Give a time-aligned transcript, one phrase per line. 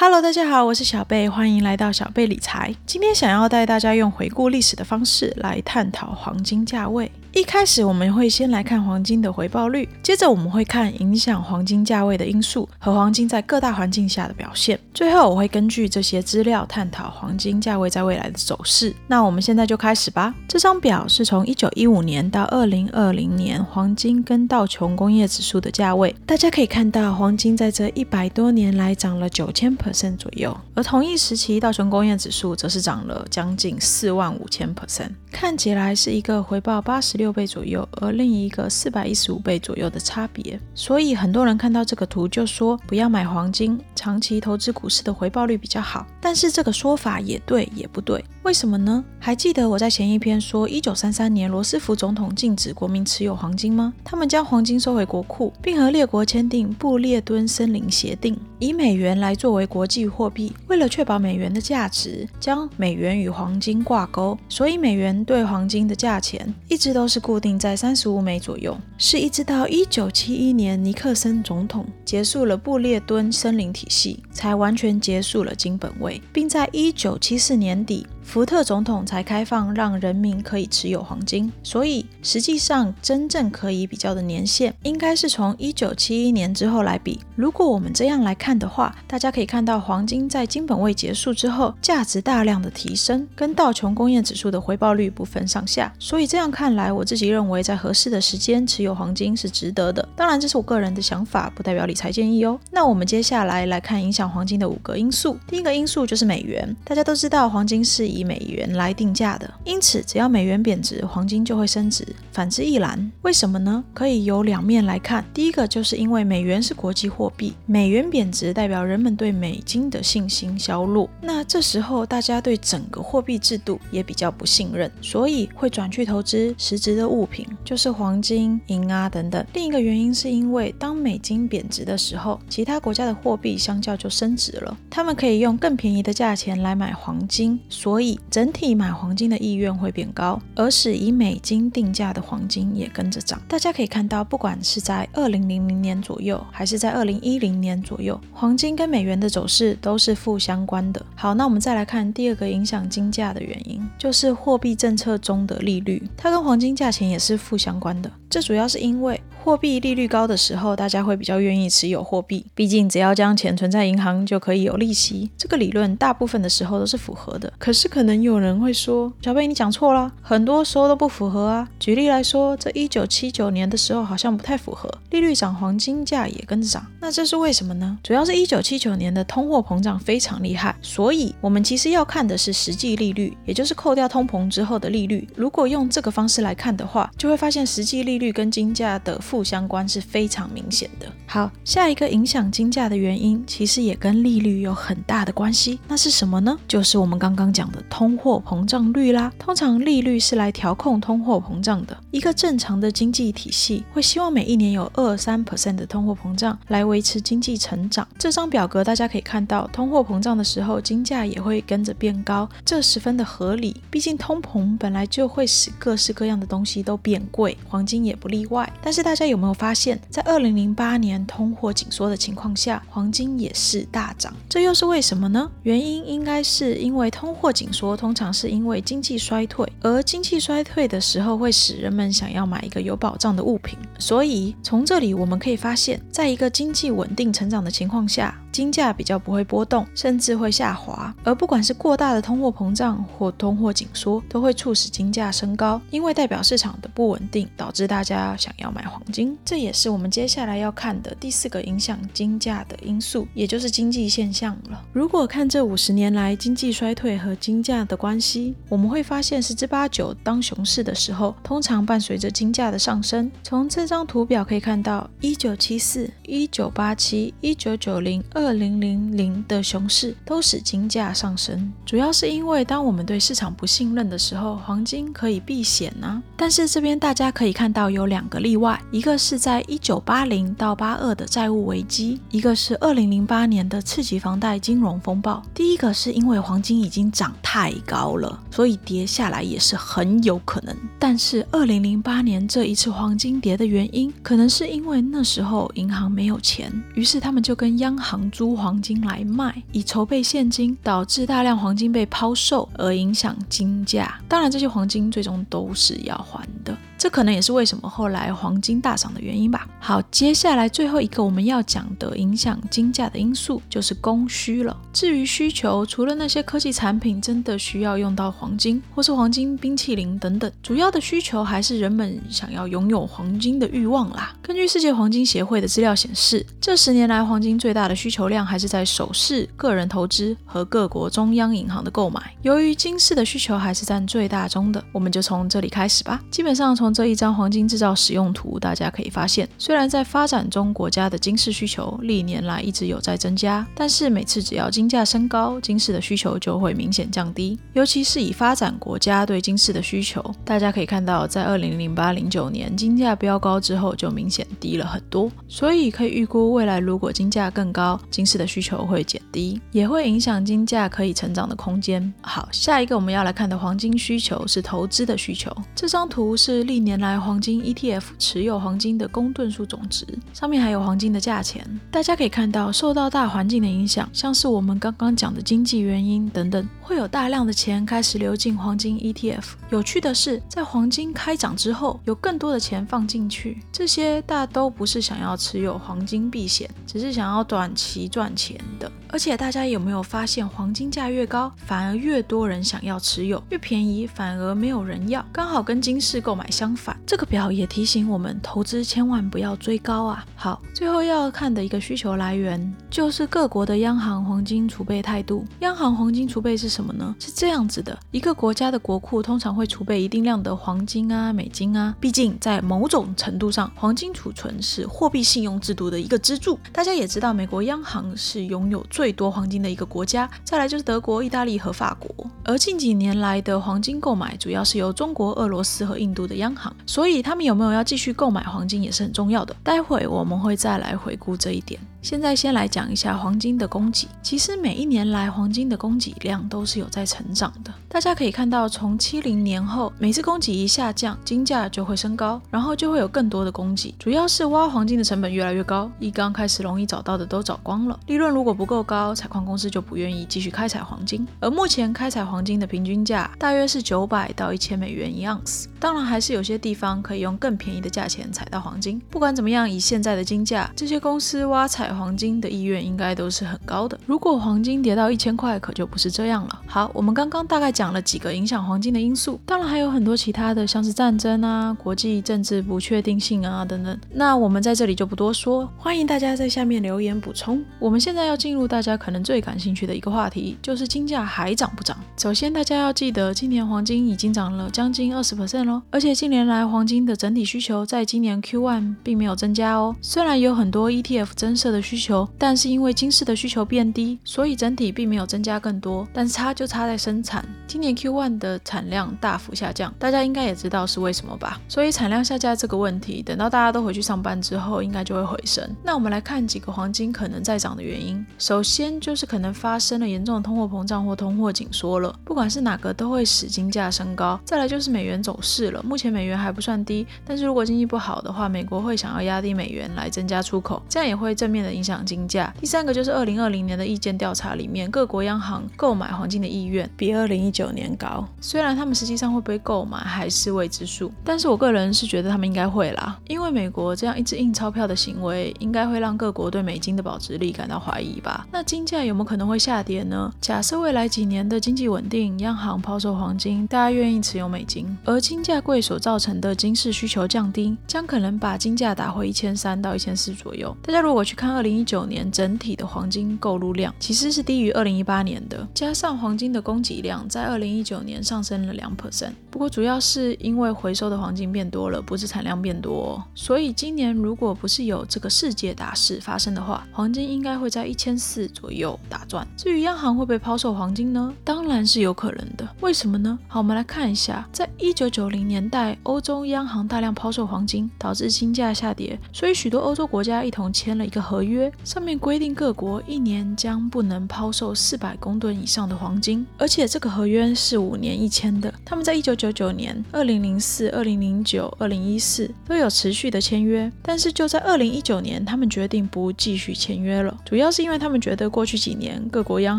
[0.00, 2.72] Hello，大家好，我是小贝，欢迎来到小贝理财。
[2.86, 7.10] 今天想要带大家用回顾历史的方式来探讨黄金价位。
[7.32, 14.78] 一开始我们会先来看黄金的回报率，接着我们会看影响黄金价位的因素和黄金在各大环境下的表现。
[14.94, 18.94] 最后我会根据这些资料探讨黄金价位在未来的走势。
[19.08, 20.32] 那我们现在就开始吧。
[20.48, 26.14] 这张表是从一九一五年到二零二零年黄金跟道琼工业指数的价位。
[26.24, 37.28] 大家可以看到，黄金在这一百多年来涨了九千 percent 左右，而同一时期道琼工业指数则是涨了将近四万五千 percent，看起来是一个回报八十六。
[37.38, 40.58] 倍左右，而另一个四百一十五倍左右的差别。
[40.74, 46.04] 所以很多人看到这个图就说不要买黄金，长期投资股市的回报率比较好。
[46.28, 49.02] 但是这个说法也对也不对，为什么呢？
[49.18, 53.94] 还记得我在前一篇说一九三三年罗斯福总统禁止国民持有黄金吗？
[54.04, 60.52] 他们将黄金收回国库，并和列国签订布列敦森林协定，以美元来作为国际货币。
[60.66, 67.18] 为了确保美元的价值，将美元与黄金挂钩，所以美元对黄金的价钱一直都是。
[67.18, 78.06] 固定在三十五美左右，是一直到一九七一年尼克森总统结束了布列敦森林体系，才完全结束了金本位，并在一九七四年底。
[78.28, 87.18] 福特总统才开放让人民可以持有黄金，所以实际上真正可以比较的年限应该是从一九七一年之后来比。
[87.36, 95.90] 如果我们这样来看的话，大家可以看到黄金在金本位结束之后价值大量的提升，跟道琼工业指数的回报率不分上下。
[95.98, 100.06] 所以这样看来，我自己认为在合适的时间持有黄金是值得的。
[100.14, 102.60] 当然这是我个人的想法，不代表理财建议哦。
[102.70, 105.38] 那我们接下来来看影响黄金的五个因素。
[105.46, 112.06] 第一个因素就是美元，大家都知道黄金是以以美元来定价的，因此只要美元贬值，黄金就会升值。
[112.32, 113.10] 反之亦然。
[113.22, 113.84] 为什么呢？
[113.94, 115.24] 可以由两面来看。
[115.32, 121.08] 第一个就是因为美元是国际货币，美元贬值代表人们对美金的信心消弱。
[121.20, 129.44] 那这时候大家对整个货币制度也比较不信任，所以会转去投资实质的物品，就是黄金、银啊等等。
[129.52, 138.07] 另一个原因是因为当美金贬值的时候，其他国家的货币相较就升值了，他们可以用更便宜的价钱来买黄金，所以。
[138.30, 143.40] 整体买黄金的意愿会变高，而使以美金定价的黄金也跟着涨。
[143.48, 151.04] 大家可以看到，不管是在二零零零年左右，还是在二零一零年左右，黄金跟美元的走势都是负相关的。
[151.14, 158.10] 好，那我们再来看第二个影响金价的原因，就是货币政策中的利率，它跟黄金价钱也是负相关的。
[158.30, 165.30] 这主要是因为货币利率高的时候，大家会比较愿意持有货币，毕竟只要将钱存在银行就可以有利息。
[165.38, 167.50] 这个理论大部分的时候都是符合的。
[167.56, 171.66] 可是可能有人会说，小贝你讲错了，很多时候都不符合啊。
[171.80, 176.86] 举例来说，这一九七九年的时候好像不太符合，利率涨，黄金价也跟着涨。
[177.00, 177.98] 那这是为什么呢？
[178.02, 185.26] 主要是一九七九年的通货膨胀非常厉害，所以我们其实要看的是实际利率，也就是扣掉通膨之后的利率。
[185.34, 191.06] 如果用这个方式来看的话，就会发现实际利率跟金价的负相关是非常明显的。
[191.26, 195.78] 好，下一个影响金价的原因，其实也跟利率有很大的关系。
[195.86, 196.58] 那是什么呢？
[196.66, 199.30] 就是我们刚刚讲的通货膨胀率啦。
[199.38, 201.96] 通常利率是来调控通货膨胀的。
[202.10, 208.06] 一个正常的经济体系会希望每一年有二三 percent 的通货膨胀来维持经济成长。
[208.18, 213.76] 这张表格大家可以看到，通货膨胀的时候，金价也会跟着变高，这十分的合理。
[213.90, 217.56] 毕竟通膨本来就会使各式各样的东西都变贵。
[217.68, 225.50] 黄金也不例外，但是大有没有发现，在二零零八年通货紧缩的情况下，黄金也是大涨，这又是为什么呢？
[225.62, 238.38] 原因应该是因为通货紧缩通常是因为经济衰退，而经济衰退的时候会使人们想要买一个有保障的物品，所以从这里我们可以发现，在一个经济稳定成长的情况下。
[238.50, 241.14] 金价比较不会波动，甚至会下滑。
[241.22, 249.36] 而不管是过大的通货膨胀或通货紧缩，都会促使金价升高，因为代表市场的不稳定，导致大家想要买黄金。
[249.44, 254.84] 这也是我们接下来要看的第四个影响金价的因素，也就是经济现象了。
[254.92, 263.30] 如果看这五十年来经济衰退和金价的关系，我们会发现十之八九，当熊市的时候，通常伴随着金价的上升。
[263.42, 268.22] 从这张图表可以看到，一九七四、一九八七、一九九零。
[268.34, 276.22] 二零零零的熊市都使金价上升，主要是因为当我们对市场不信任的时候，黄金可以避险呢。
[276.36, 285.40] 但是这边大家可以看到有两个例外，一个是在一九八零到八二的债务危机，一个是二零零八年的次级房贷金融风暴。
[285.54, 290.76] 第一个是因为黄金已经涨太高了，所以跌下来也是很有可能。
[290.98, 304.20] 但是二零零八年这一次黄金跌的原因，可能是因为那时候银行没有钱，于是他们就跟央行租黄金来卖，以筹备现金，导致大量黄金被抛售，而影响金价。
[304.28, 306.76] 当然，这些黄金最终都是要还的。
[306.98, 309.68] 这可能也是为什么后来黄金大涨的原因吧。
[309.78, 314.76] 好，接下来最后一个我们要讲的影响金价的因素就是供需了。
[314.92, 324.34] 至于需求，除了那些科技产品真的需要用到黄金，或是黄金冰淇淋等等，主要的需求还是人们想要拥有黄金的欲望啦。
[324.42, 332.34] 根据世界黄金协会的资料显示，这十年来黄金最大的需求量还是在首饰、个人投资和各国中央银行的购买。
[332.42, 336.20] 由于金饰的需求还是占最大中的，我们就从这里开始吧。
[336.30, 347.58] 基本上从这一张黄金制造使用图，大家可以发现，虽然在发展中国家的金饰需求历年来一直有在增加，但是每次只要金价升高，金饰的需求就会明显降低。
[347.72, 355.30] 尤其是以发展国家对金饰的需求，大家可以看到，在二零零八零九年金价飙高之后，就明显低了很多。
[355.46, 362.12] 所以可以预估，未来如果金价更高，金饰的需求会减低，也会影响金价可以成长的空间。
[362.22, 365.54] 好，下一个我们要来看的黄金需求是投资的需求。
[365.74, 371.68] 这张图是历一年来黄金 ETF 持有黄金的公吨数总值，上面还有黄金的价钱。
[371.90, 379.44] 大家可以看到，受到大环境的影响，像是我们刚刚讲的经济原因等等，会有大量的钱开始流进黄金 ETF。
[379.68, 388.90] 有趣的是，在黄金开涨之后，有更多的钱放进去，这些大都不是想要持有黄金避险，只是想要短期赚钱的。
[389.10, 395.22] 而且大家有没有发现，黄金价越高，反而越多人想要持有；越便宜，反而没有人要。
[395.30, 396.98] 刚好跟金市购买相反。
[397.06, 400.24] 这个表也提醒我们，投资千万不要追高啊。
[400.34, 405.44] 好，最后要看的一个需求来源，就是各国的央行黄金储备态度。
[405.60, 407.12] 央行黄金储备是什什么呢？
[407.18, 411.92] 是这样子的：一个国家的国库通常会储备一定量的黄金啊、美金啊。
[411.98, 416.56] 毕竟在某种程度上，黄金储存是货币信用制度的一个支柱。
[416.72, 418.78] 大家也知道，美国央行是拥有。
[418.88, 422.30] 最多黄金的一个国家，再来就是德国、意大利和法国。
[422.44, 429.54] 而近几年来的黄金购买，主要是由中国、俄罗斯和印度的央行，所以他们有没有要继续购买黄金也是很重要的。
[429.64, 431.80] 待会我们会再来回顾这一点。
[432.00, 434.06] 现在先来讲一下黄金的供给。
[434.22, 437.74] 其实每一年来黄金的供给量都是有在成长的。
[437.88, 443.92] 大家可以看到，从七零年后，每次供给一下降，金价就会升高，然后就会有更多的供给。
[443.98, 451.26] 主要是挖黄金的成本越来越高，一刚开始容易找到的都找光了，利润如果不够高，采矿公司就不愿意继续开采黄金。
[451.40, 455.68] 而目前开采黄金的平均价大约是九百到一千美元一盎司。
[455.80, 459.00] 当然，还是有些地方可以用更便宜的价钱采到黄金。
[459.10, 463.98] 不管怎么样，以现在的金价，这些公司挖采黄金的意愿应该都是很高的。
[464.06, 466.60] 如果黄金跌到一千块，可就不是这样了。
[466.66, 473.98] 好，我们刚刚大概讲了几个影响黄金的因素，当然还有很多其他的，像是战争啊、国际政治不确定性啊等等。
[474.12, 477.62] 那我们在这里就不多说，欢迎大家在下面留言补充。
[477.78, 481.96] 我们现在要进入大家可能最感兴趣的一个话题，就是金价还涨不涨？
[482.16, 489.94] 首先，大家要记得，今年黄金已经涨了将近二十 percent 喽，而且近年来黄金的整体需求在今年 Q1 并没有增加哦。
[490.00, 496.06] 虽然有很多 ETF 增设的需求，但是因为金市的需求变低，所以整体并没有增加更多。
[496.12, 501.60] 但差就差在生产，今年 Q1 的产量大幅下降，大家应该也知道是为什么吧？
[501.68, 505.68] 所以产量下降这个问题，等到大家都回去上班之后，应该就会回升。
[505.82, 508.24] 那我们来看几个黄金可能在涨的原因。
[508.38, 514.38] 首先就是可能发生了严重的通货膨胀或通货紧缩了，不管是哪个都会使金价升高。
[514.44, 522.52] 再来就是美元走势了，目前美元还不算低，但是如果经济不好的话，美国会想要压低美元来增加出口，这样也会正面的影响金价。
[522.60, 538.46] 第三个就是二零二零年的意见调查里面，各国央行购买黄金的意愿比二零一九年高，虽然他们实际上会不会购买还是未知数，但是我个人是觉得他们应该会啦，因为美国这样一直印钞票的行为，应该会让各国对美金的保值力感到怀疑吧。
[538.52, 540.32] 那金价有没有可能会下跌呢？
[540.40, 550.76] 假设未来几年的经济稳定，央行抛售黄金，大家愿意持有美金，而金价贵所造成的金市需求降低，将可能把金价打回一千三到一千四左右。
[550.82, 559.32] 大家如果去看二零一九年整体的黄金购入量其实是低于二零一八年的，加上黄金的供给量在二零一九年上升了两 percent。
[559.50, 563.20] 不过主要是因为回收的黄金变多了，不是产量变多。
[563.34, 569.44] 所以今年如果不是有这个世界大事发生的话，黄金应该会在一千四左右打转。
[569.56, 571.34] 至于央行会不会抛售黄金呢？
[571.42, 572.68] 当然是有可能的。
[572.80, 573.36] 为什么呢？
[573.48, 588.72] 好，我们来看一下，在一九九零年代，欧洲央行大量抛售黄金，导致金价下跌，所以许多欧洲国家一同签了一个合约，约上面规定各国一年将不能抛售四百公吨以上的黄金，而且这个合约是五年一签的。
[588.84, 599.78] 他们在一九九九年、二零零四、二零零九、二零一四都有持续的签约，但是就在二零一九年，他们决定不继续签约了，主要是因为他们觉得过去几年各国央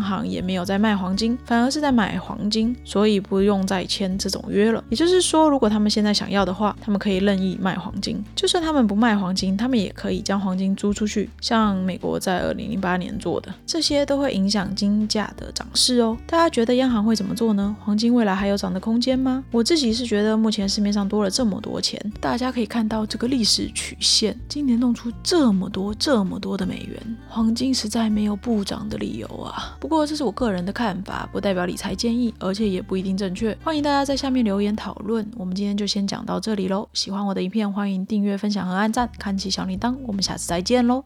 [0.00, 4.82] 行也没有在卖黄金，反而是在买黄金，所以不用再签这种约了。
[4.88, 11.28] 也就是说，如果他们现在想要的话，他们可以任意卖黄金；就算他们不卖黄金，他们也可以将黄金租出去，
[11.60, 16.16] 像美国在二零零八年做的，这些都会影响金价的涨势哦。
[16.26, 17.76] 大家觉得央行会怎么做呢？
[17.80, 19.44] 黄金未来还有涨的空间吗？
[19.50, 29.76] 我自己是觉得，目前市面上多了这么多钱，大家可以看到这个历史曲线，今年弄出这么多、这么多的美元，黄金实在没有不涨的理由啊。
[29.78, 33.56] 不过这是我个人的看法，不代表理财建议，而且也不一定正确。
[33.62, 35.28] 欢迎大家在下面留言讨论。
[35.36, 36.88] 我们今天就先讲到这里喽。
[36.94, 39.94] 喜欢我的影片，欢迎订阅、分享和按赞，开启小铃铛。
[40.06, 41.04] 我们下次再见喽。